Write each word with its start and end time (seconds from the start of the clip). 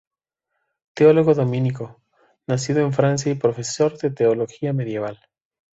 Teólogo 0.95 1.35
dominico, 1.35 2.01
nacido 2.47 2.79
en 2.79 2.91
Francia 2.91 3.31
y 3.31 3.35
profesor 3.35 3.99
de 3.99 4.09
teología 4.09 4.73
medieval. 4.73 5.19